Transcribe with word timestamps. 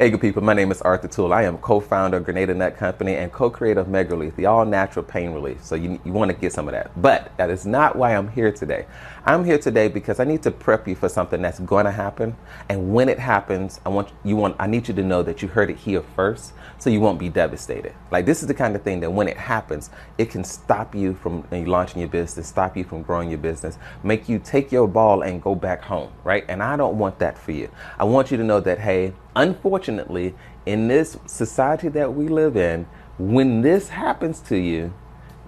Hey, 0.00 0.08
good 0.08 0.22
people. 0.22 0.42
My 0.42 0.54
name 0.54 0.70
is 0.70 0.80
Arthur 0.80 1.08
Toole. 1.08 1.34
I 1.34 1.42
am 1.42 1.58
co-founder 1.58 2.16
of 2.16 2.24
Grenada 2.24 2.54
Nut 2.54 2.78
Company 2.78 3.16
and 3.16 3.30
co-creator 3.30 3.80
of 3.80 3.88
MegRelief, 3.88 4.34
the 4.34 4.46
all-natural 4.46 5.04
pain 5.04 5.32
relief. 5.32 5.62
So 5.62 5.74
you, 5.74 6.00
you 6.06 6.12
want 6.14 6.30
to 6.30 6.34
get 6.34 6.54
some 6.54 6.68
of 6.68 6.72
that. 6.72 6.90
But 7.02 7.36
that 7.36 7.50
is 7.50 7.66
not 7.66 7.96
why 7.96 8.16
I'm 8.16 8.28
here 8.28 8.50
today. 8.50 8.86
I'm 9.24 9.44
here 9.44 9.58
today 9.58 9.88
because 9.88 10.18
I 10.18 10.24
need 10.24 10.42
to 10.44 10.50
prep 10.50 10.88
you 10.88 10.94
for 10.94 11.08
something 11.08 11.42
that's 11.42 11.60
going 11.60 11.84
to 11.84 11.90
happen. 11.90 12.36
And 12.70 12.94
when 12.94 13.10
it 13.10 13.18
happens, 13.18 13.78
I 13.84 13.90
want 13.90 14.10
you 14.24 14.34
want 14.34 14.56
I 14.58 14.66
need 14.66 14.88
you 14.88 14.94
to 14.94 15.02
know 15.02 15.22
that 15.22 15.42
you 15.42 15.48
heard 15.48 15.68
it 15.68 15.76
here 15.76 16.02
first, 16.16 16.54
so 16.78 16.88
you 16.88 17.00
won't 17.00 17.18
be 17.18 17.28
devastated. 17.28 17.92
Like 18.10 18.24
this 18.24 18.40
is 18.40 18.48
the 18.48 18.54
kind 18.54 18.74
of 18.74 18.82
thing 18.82 19.00
that 19.00 19.10
when 19.10 19.28
it 19.28 19.36
happens, 19.36 19.90
it 20.16 20.30
can 20.30 20.42
stop 20.42 20.94
you 20.94 21.14
from 21.14 21.46
uh, 21.52 21.58
launching 21.58 22.00
your 22.00 22.08
business, 22.08 22.48
stop 22.48 22.76
you 22.78 22.84
from 22.84 23.02
growing 23.02 23.28
your 23.28 23.38
business, 23.38 23.76
make 24.02 24.26
you 24.28 24.38
take 24.38 24.72
your 24.72 24.88
ball 24.88 25.20
and 25.20 25.42
go 25.42 25.54
back 25.54 25.82
home, 25.82 26.10
right? 26.24 26.44
And 26.48 26.62
I 26.62 26.76
don't 26.76 26.98
want 26.98 27.18
that 27.18 27.36
for 27.36 27.52
you. 27.52 27.70
I 27.98 28.04
want 28.04 28.30
you 28.30 28.38
to 28.38 28.44
know 28.44 28.60
that 28.60 28.78
hey 28.78 29.12
unfortunately, 29.36 30.34
in 30.66 30.88
this 30.88 31.18
society 31.26 31.88
that 31.88 32.14
we 32.14 32.28
live 32.28 32.56
in, 32.56 32.86
when 33.18 33.60
this 33.62 33.88
happens 33.88 34.40
to 34.40 34.56
you, 34.56 34.92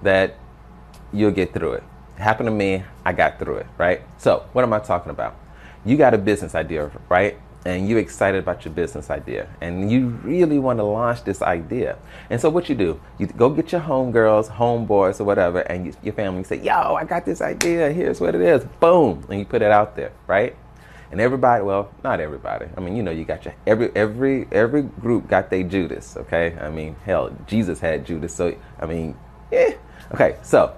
that 0.02 0.36
you'll 1.12 1.30
get 1.30 1.52
through 1.52 1.74
it. 1.74 1.84
Happened 2.22 2.46
to 2.46 2.52
me, 2.52 2.84
I 3.04 3.12
got 3.12 3.40
through 3.40 3.56
it, 3.56 3.66
right? 3.78 4.00
So, 4.16 4.46
what 4.52 4.62
am 4.62 4.72
I 4.72 4.78
talking 4.78 5.10
about? 5.10 5.36
You 5.84 5.96
got 5.96 6.14
a 6.14 6.18
business 6.18 6.54
idea, 6.54 6.88
right? 7.08 7.36
And 7.66 7.88
you're 7.88 7.98
excited 7.98 8.38
about 8.38 8.64
your 8.64 8.72
business 8.72 9.10
idea, 9.10 9.48
and 9.60 9.90
you 9.90 10.06
really 10.22 10.60
want 10.60 10.78
to 10.78 10.84
launch 10.84 11.24
this 11.24 11.42
idea. 11.42 11.98
And 12.30 12.40
so, 12.40 12.48
what 12.48 12.68
you 12.68 12.76
do, 12.76 13.00
you 13.18 13.26
go 13.26 13.50
get 13.50 13.72
your 13.72 13.80
homegirls, 13.80 14.48
homeboys, 14.48 15.20
or 15.20 15.24
whatever, 15.24 15.62
and 15.62 15.86
you, 15.86 15.94
your 16.00 16.14
family 16.14 16.44
say, 16.44 16.60
"Yo, 16.60 16.94
I 16.94 17.04
got 17.04 17.24
this 17.24 17.40
idea. 17.40 17.90
Here's 17.90 18.20
what 18.20 18.36
it 18.36 18.40
is." 18.40 18.64
Boom, 18.78 19.26
and 19.28 19.40
you 19.40 19.44
put 19.44 19.60
it 19.60 19.72
out 19.72 19.96
there, 19.96 20.12
right? 20.28 20.54
and 21.10 21.20
everybody 21.20 21.62
well 21.62 21.92
not 22.02 22.20
everybody 22.20 22.66
i 22.74 22.80
mean 22.80 22.96
you 22.96 23.02
know 23.02 23.10
you 23.10 23.22
got 23.22 23.44
your 23.44 23.54
every 23.66 23.90
every 23.94 24.48
every 24.50 24.80
group 24.80 25.28
got 25.28 25.50
their 25.50 25.62
judas 25.62 26.16
okay 26.16 26.56
i 26.58 26.70
mean 26.70 26.96
hell 27.04 27.30
jesus 27.46 27.80
had 27.80 28.06
judas 28.06 28.34
so 28.34 28.56
i 28.80 28.86
mean 28.86 29.14
yeah 29.52 29.74
okay 30.10 30.38
so 30.42 30.74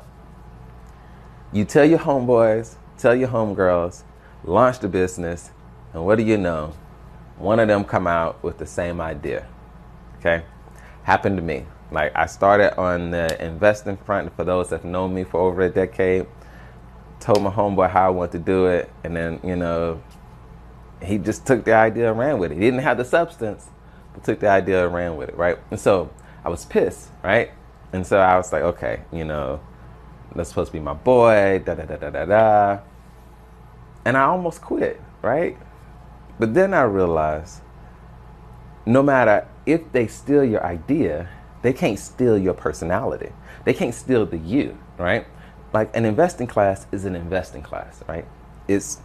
you 1.55 1.65
tell 1.65 1.85
your 1.85 2.01
homeboys 2.01 2.75
tell 2.99 3.15
your 3.15 3.29
homegirls 3.29 4.03
launch 4.45 4.79
the 4.81 4.89
business 4.89 5.51
and 5.95 6.05
what 6.05 6.19
do 6.19 6.25
you 6.25 6.37
know 6.37 6.75
one 7.39 7.59
of 7.59 7.69
them 7.69 7.85
come 7.85 8.07
out 8.07 8.43
with 8.43 8.59
the 8.59 8.67
same 8.67 9.01
idea 9.01 9.47
okay 10.19 10.45
happened 11.05 11.37
to 11.37 11.43
me 11.43 11.65
like 11.91 12.15
i 12.15 12.27
started 12.27 12.79
on 12.79 13.11
the 13.11 13.43
investing 13.43 13.97
front 13.97 14.35
for 14.37 14.45
those 14.45 14.69
that 14.69 14.85
know 14.85 15.09
me 15.09 15.25
for 15.25 15.41
over 15.41 15.63
a 15.63 15.71
decade 15.71 16.27
told 17.21 17.43
my 17.43 17.51
homeboy 17.51 17.89
how 17.89 18.09
i 18.09 18.11
want 18.11 18.31
to 18.31 18.39
do 18.39 18.67
it 18.67 18.91
and 19.03 19.17
then 19.17 19.41
you 19.43 19.57
know 19.57 19.99
he 21.05 21.19
just 21.19 21.47
took 21.47 21.65
the 21.65 21.75
idea 21.75 22.11
and 22.11 22.19
ran 22.19 22.39
with 22.39 22.53
it. 22.53 22.57
He 22.57 22.61
didn't 22.61 22.81
have 22.81 22.97
the 22.97 23.05
substance, 23.05 23.69
but 24.13 24.25
took 24.25 24.41
the 24.41 24.49
idea 24.49 24.85
and 24.87 24.95
ran 24.95 25.17
with 25.17 25.29
it, 25.29 25.37
right? 25.37 25.59
And 25.71 25.79
so 25.79 26.11
I 26.45 26.49
was 26.49 26.65
pissed, 26.65 27.09
right? 27.23 27.51
And 27.93 28.07
so 28.07 28.19
I 28.19 28.37
was 28.37 28.53
like, 28.53 28.63
okay, 28.63 29.03
you 29.13 29.25
know, 29.25 29.61
that's 30.35 30.49
supposed 30.49 30.69
to 30.69 30.73
be 30.73 30.81
my 30.81 30.95
boy, 30.95 31.63
da 31.65 31.75
da 31.75 31.85
da 31.85 31.97
da 31.97 32.11
da 32.11 32.25
da. 32.25 32.81
And 34.05 34.17
I 34.17 34.25
almost 34.25 34.61
quit, 34.61 35.01
right? 35.23 35.57
But 36.39 36.55
then 36.55 36.75
I 36.75 36.83
realized 36.83 37.61
no 38.87 39.03
matter 39.03 39.47
if 39.67 39.93
they 39.93 40.07
steal 40.07 40.45
your 40.45 40.65
idea, 40.65 41.29
they 41.63 41.73
can't 41.73 41.99
steal 41.99 42.37
your 42.37 42.55
personality. 42.55 43.31
They 43.65 43.73
can't 43.73 43.95
steal 43.95 44.27
the 44.27 44.37
you, 44.37 44.79
right? 44.99 45.27
Like 45.73 45.95
an 45.97 46.05
investing 46.05 46.47
class 46.47 46.87
is 46.93 47.05
an 47.05 47.17
investing 47.17 47.63
class, 47.63 48.03
right? 48.07 48.27
It's 48.69 48.99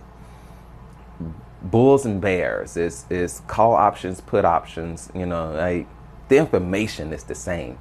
bulls 1.62 2.06
and 2.06 2.20
bears. 2.20 2.76
It's, 2.76 3.06
it's 3.10 3.42
call 3.42 3.74
options, 3.74 4.22
put 4.22 4.44
options. 4.44 5.10
You 5.16 5.26
know, 5.26 5.54
like 5.54 5.88
the 6.28 6.38
information 6.38 7.14
is 7.14 7.24
the 7.24 7.36
same. 7.36 7.78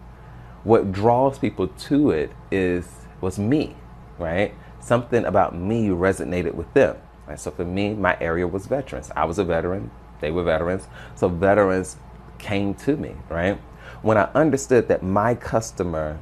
What 0.65 0.93
draws 0.93 1.39
people 1.39 1.69
to 1.69 2.11
it 2.11 2.31
is 2.51 2.89
was 3.21 3.39
me, 3.39 3.77
right? 4.19 4.55
Something 4.81 5.25
about 5.25 5.55
me 5.55 5.89
resonated 5.89 6.55
with 6.55 6.73
them. 6.75 6.97
Right? 7.27 7.39
So 7.39 7.51
for 7.51 7.65
me, 7.65 7.95
my 7.95 8.17
area 8.21 8.47
was 8.47 8.67
veterans. 8.67 9.11
I 9.15 9.25
was 9.25 9.39
a 9.39 9.45
veteran. 9.45 9.91
They 10.21 10.31
were 10.31 10.45
veterans. 10.45 10.89
So 11.15 11.29
veterans 11.29 11.97
came 12.39 12.75
to 12.75 12.97
me, 12.97 13.15
right? 13.29 13.61
When 14.03 14.17
I 14.17 14.31
understood 14.35 14.89
that 14.89 15.03
my 15.03 15.35
customer 15.35 16.19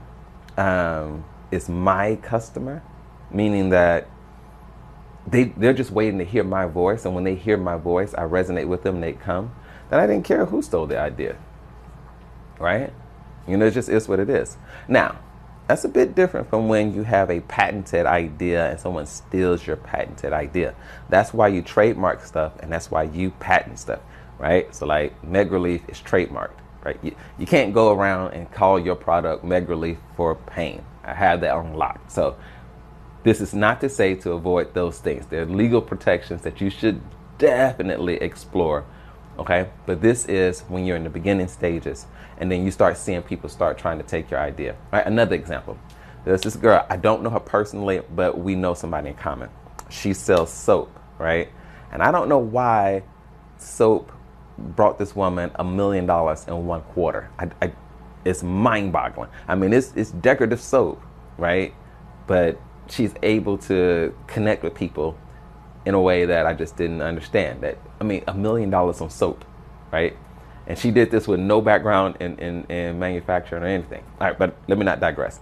um, 0.56 1.24
is 1.50 1.68
my 1.68 2.16
customer, 2.16 2.82
meaning 3.30 3.70
that 3.70 4.08
they 5.26 5.44
they're 5.44 5.74
just 5.74 5.90
waiting 5.90 6.18
to 6.18 6.24
hear 6.24 6.44
my 6.44 6.66
voice, 6.66 7.04
and 7.04 7.14
when 7.14 7.24
they 7.24 7.34
hear 7.34 7.56
my 7.56 7.76
voice, 7.76 8.14
I 8.14 8.22
resonate 8.22 8.68
with 8.68 8.82
them. 8.82 9.00
They 9.00 9.12
come. 9.12 9.54
Then 9.90 10.00
I 10.00 10.06
didn't 10.06 10.24
care 10.24 10.46
who 10.46 10.62
stole 10.62 10.86
the 10.86 10.98
idea. 10.98 11.36
Right? 12.58 12.92
You 13.46 13.56
know, 13.56 13.66
it 13.66 13.72
just 13.72 13.88
is 13.88 14.08
what 14.08 14.18
it 14.18 14.30
is. 14.30 14.56
Now, 14.88 15.18
that's 15.66 15.84
a 15.84 15.88
bit 15.88 16.14
different 16.14 16.48
from 16.48 16.68
when 16.68 16.94
you 16.94 17.02
have 17.02 17.30
a 17.30 17.40
patented 17.40 18.06
idea 18.06 18.70
and 18.70 18.78
someone 18.78 19.06
steals 19.06 19.66
your 19.66 19.76
patented 19.76 20.32
idea. 20.32 20.74
That's 21.08 21.34
why 21.34 21.48
you 21.48 21.62
trademark 21.62 22.24
stuff, 22.24 22.52
and 22.60 22.72
that's 22.72 22.90
why 22.90 23.04
you 23.04 23.30
patent 23.32 23.78
stuff. 23.78 24.00
Right? 24.38 24.72
So, 24.74 24.86
like 24.86 25.20
MegRelief 25.22 25.88
is 25.88 25.98
trademarked. 25.98 26.58
Right? 26.84 26.98
You, 27.02 27.16
you 27.38 27.46
can't 27.46 27.74
go 27.74 27.92
around 27.92 28.34
and 28.34 28.50
call 28.52 28.78
your 28.78 28.94
product 28.94 29.44
MegRelief 29.44 29.96
for 30.16 30.36
pain. 30.36 30.84
I 31.02 31.14
have 31.14 31.40
that 31.40 31.52
on 31.52 31.74
lock. 31.74 32.00
So 32.10 32.36
this 33.22 33.40
is 33.40 33.54
not 33.54 33.80
to 33.80 33.88
say 33.88 34.14
to 34.16 34.32
avoid 34.32 34.74
those 34.74 34.98
things. 34.98 35.26
There 35.26 35.42
are 35.42 35.46
legal 35.46 35.80
protections 35.80 36.42
that 36.42 36.60
you 36.60 36.70
should 36.70 37.00
definitely 37.38 38.16
explore. 38.16 38.84
Okay, 39.38 39.68
but 39.84 40.00
this 40.00 40.24
is 40.26 40.60
when 40.62 40.86
you're 40.86 40.96
in 40.96 41.04
the 41.04 41.10
beginning 41.10 41.48
stages, 41.48 42.06
and 42.38 42.50
then 42.50 42.64
you 42.64 42.70
start 42.70 42.96
seeing 42.96 43.22
people 43.22 43.48
start 43.48 43.76
trying 43.76 43.98
to 43.98 44.04
take 44.04 44.30
your 44.30 44.40
idea. 44.40 44.76
Right, 44.92 45.06
another 45.06 45.34
example. 45.34 45.78
There's 46.24 46.40
this 46.40 46.56
girl. 46.56 46.84
I 46.88 46.96
don't 46.96 47.22
know 47.22 47.30
her 47.30 47.40
personally, 47.40 48.00
but 48.14 48.38
we 48.38 48.54
know 48.54 48.74
somebody 48.74 49.10
in 49.10 49.14
common. 49.14 49.50
She 49.90 50.12
sells 50.12 50.52
soap, 50.52 50.98
right? 51.18 51.48
And 51.92 52.02
I 52.02 52.10
don't 52.10 52.28
know 52.28 52.38
why 52.38 53.02
soap 53.58 54.10
brought 54.58 54.98
this 54.98 55.14
woman 55.14 55.50
a 55.56 55.64
million 55.64 56.06
dollars 56.06 56.46
in 56.48 56.66
one 56.66 56.80
quarter. 56.82 57.30
I, 57.38 57.50
I, 57.62 57.72
it's 58.24 58.42
mind-boggling. 58.42 59.28
I 59.46 59.54
mean, 59.54 59.72
it's 59.72 59.92
it's 59.94 60.10
decorative 60.10 60.60
soap, 60.60 61.00
right? 61.38 61.74
But 62.26 62.58
she's 62.88 63.14
able 63.22 63.58
to 63.58 64.16
connect 64.26 64.62
with 64.62 64.74
people 64.74 65.16
in 65.86 65.94
a 65.94 66.00
way 66.00 66.26
that 66.26 66.46
I 66.46 66.52
just 66.52 66.76
didn't 66.76 67.00
understand. 67.00 67.62
That 67.62 67.78
I 68.00 68.04
mean, 68.04 68.24
a 68.26 68.34
million 68.34 68.68
dollars 68.68 69.00
on 69.00 69.08
soap, 69.08 69.44
right? 69.92 70.16
And 70.66 70.76
she 70.76 70.90
did 70.90 71.12
this 71.12 71.28
with 71.28 71.38
no 71.38 71.60
background 71.60 72.16
in, 72.18 72.36
in, 72.38 72.64
in 72.64 72.98
manufacturing 72.98 73.62
or 73.62 73.66
anything. 73.66 74.02
All 74.20 74.26
right, 74.26 74.38
but 74.38 74.56
let 74.66 74.76
me 74.78 74.84
not 74.84 74.98
digress. 74.98 75.38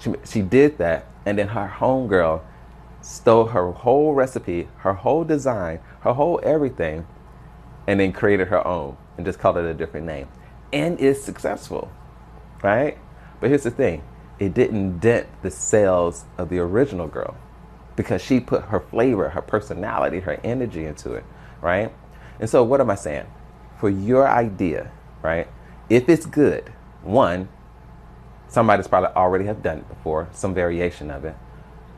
She, 0.00 0.12
she 0.24 0.42
did 0.42 0.78
that, 0.78 1.06
and 1.24 1.38
then 1.38 1.48
her 1.48 1.72
homegirl 1.78 2.42
stole 3.00 3.46
her 3.46 3.70
whole 3.70 4.14
recipe, 4.14 4.68
her 4.78 4.94
whole 4.94 5.22
design, 5.22 5.78
her 6.00 6.12
whole 6.12 6.40
everything, 6.42 7.06
and 7.86 8.00
then 8.00 8.12
created 8.12 8.48
her 8.48 8.66
own 8.66 8.96
and 9.16 9.24
just 9.24 9.38
called 9.38 9.56
it 9.56 9.64
a 9.64 9.74
different 9.74 10.06
name. 10.06 10.28
And 10.72 10.98
is 10.98 11.22
successful, 11.22 11.90
right? 12.62 12.98
But 13.40 13.50
here's 13.50 13.62
the 13.62 13.70
thing 13.70 14.02
it 14.40 14.54
didn't 14.54 14.98
dent 14.98 15.28
the 15.42 15.50
sales 15.50 16.24
of 16.36 16.48
the 16.48 16.58
original 16.58 17.06
girl 17.06 17.36
because 17.98 18.22
she 18.22 18.38
put 18.38 18.62
her 18.66 18.78
flavor, 18.78 19.30
her 19.30 19.42
personality, 19.42 20.20
her 20.20 20.38
energy 20.44 20.84
into 20.84 21.14
it, 21.14 21.24
right? 21.60 21.92
And 22.38 22.48
so, 22.48 22.62
what 22.62 22.80
am 22.80 22.90
I 22.90 22.94
saying? 22.94 23.26
For 23.80 23.90
your 23.90 24.28
idea, 24.28 24.92
right? 25.20 25.48
If 25.90 26.08
it's 26.08 26.24
good, 26.24 26.72
one, 27.02 27.48
somebody's 28.46 28.86
probably 28.86 29.10
already 29.16 29.46
have 29.46 29.64
done 29.64 29.78
it 29.78 29.88
before, 29.88 30.28
some 30.32 30.54
variation 30.54 31.10
of 31.10 31.24
it. 31.24 31.34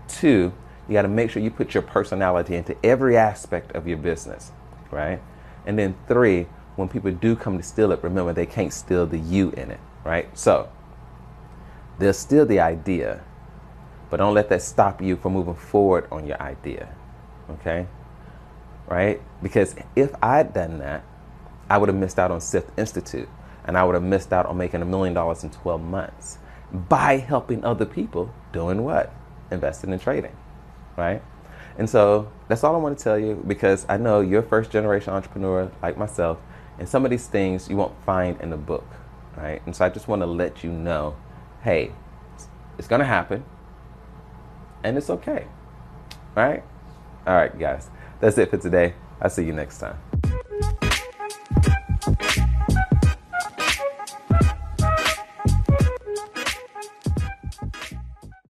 Two, 0.08 0.54
you 0.88 0.94
got 0.94 1.02
to 1.02 1.08
make 1.08 1.30
sure 1.30 1.42
you 1.42 1.50
put 1.50 1.74
your 1.74 1.82
personality 1.82 2.56
into 2.56 2.74
every 2.82 3.18
aspect 3.18 3.72
of 3.76 3.86
your 3.86 3.98
business, 3.98 4.52
right? 4.90 5.20
And 5.66 5.78
then 5.78 5.94
three, 6.08 6.46
when 6.76 6.88
people 6.88 7.10
do 7.12 7.36
come 7.36 7.58
to 7.58 7.62
steal 7.62 7.92
it, 7.92 8.02
remember 8.02 8.32
they 8.32 8.46
can't 8.46 8.72
steal 8.72 9.06
the 9.06 9.18
you 9.18 9.50
in 9.50 9.70
it, 9.70 9.80
right? 10.02 10.26
So, 10.36 10.70
there's 11.98 12.16
still 12.16 12.46
the 12.46 12.60
idea, 12.60 13.22
but 14.10 14.16
don't 14.16 14.34
let 14.34 14.48
that 14.48 14.60
stop 14.60 15.00
you 15.00 15.16
from 15.16 15.34
moving 15.34 15.54
forward 15.54 16.08
on 16.10 16.26
your 16.26 16.40
idea. 16.42 16.88
Okay? 17.48 17.86
Right? 18.88 19.22
Because 19.42 19.76
if 19.94 20.12
I'd 20.22 20.52
done 20.52 20.78
that, 20.78 21.04
I 21.68 21.78
would 21.78 21.88
have 21.88 21.96
missed 21.96 22.18
out 22.18 22.32
on 22.32 22.40
Sith 22.40 22.76
Institute 22.76 23.28
and 23.64 23.78
I 23.78 23.84
would 23.84 23.94
have 23.94 24.02
missed 24.02 24.32
out 24.32 24.46
on 24.46 24.56
making 24.56 24.82
a 24.82 24.84
million 24.84 25.14
dollars 25.14 25.44
in 25.44 25.50
12 25.50 25.80
months 25.80 26.38
by 26.72 27.18
helping 27.18 27.64
other 27.64 27.86
people 27.86 28.34
doing 28.52 28.82
what? 28.82 29.12
Investing 29.52 29.92
in 29.92 30.00
trading. 30.00 30.36
Right? 30.96 31.22
And 31.78 31.88
so 31.88 32.30
that's 32.48 32.64
all 32.64 32.74
I 32.74 32.78
want 32.78 32.98
to 32.98 33.04
tell 33.04 33.18
you 33.18 33.42
because 33.46 33.86
I 33.88 33.96
know 33.96 34.20
you're 34.20 34.40
a 34.40 34.46
first 34.46 34.72
generation 34.72 35.12
entrepreneur 35.12 35.70
like 35.82 35.96
myself, 35.96 36.38
and 36.78 36.88
some 36.88 37.04
of 37.04 37.10
these 37.10 37.26
things 37.26 37.68
you 37.68 37.76
won't 37.76 37.94
find 38.04 38.40
in 38.40 38.52
a 38.52 38.56
book. 38.56 38.86
Right? 39.36 39.62
And 39.66 39.74
so 39.74 39.84
I 39.84 39.88
just 39.88 40.08
want 40.08 40.22
to 40.22 40.26
let 40.26 40.64
you 40.64 40.70
know 40.70 41.16
hey, 41.62 41.92
it's 42.78 42.88
going 42.88 43.00
to 43.00 43.06
happen 43.06 43.44
and 44.82 44.96
it's 44.96 45.10
okay. 45.10 45.46
All 46.36 46.44
right? 46.44 46.62
All 47.26 47.34
right, 47.34 47.56
guys. 47.58 47.88
That's 48.20 48.38
it 48.38 48.50
for 48.50 48.58
today. 48.58 48.94
I'll 49.20 49.30
see 49.30 49.44
you 49.44 49.52
next 49.52 49.78
time. 49.78 49.98